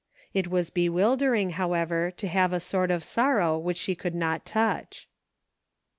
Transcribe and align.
It 0.33 0.47
was 0.47 0.71
bewildering, 0.71 1.51
however, 1.51 2.09
to 2.17 2.27
have 2.27 2.53
a 2.53 2.59
sort 2.59 2.89
of 2.89 3.03
sorrow 3.03 3.55
which 3.59 3.77
she 3.77 3.93
could 3.93 4.15
not 4.15 4.45
touch. 4.45 5.07